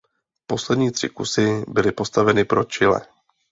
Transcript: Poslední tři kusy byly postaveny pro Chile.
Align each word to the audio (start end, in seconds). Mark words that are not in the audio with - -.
Poslední 0.47 0.91
tři 0.91 1.09
kusy 1.09 1.65
byly 1.67 1.91
postaveny 1.91 2.45
pro 2.45 2.63
Chile. 2.63 3.01